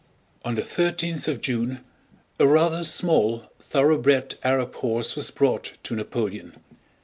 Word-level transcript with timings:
On 0.43 0.55
the 0.55 0.63
thirteenth 0.63 1.27
of 1.27 1.41
June 1.41 1.81
a 2.39 2.47
rather 2.47 2.83
small, 2.83 3.43
thoroughbred 3.59 4.33
Arab 4.43 4.73
horse 4.77 5.15
was 5.15 5.29
brought 5.29 5.73
to 5.83 5.95
Napoleon. 5.95 6.55